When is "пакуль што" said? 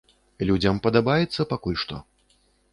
1.55-2.03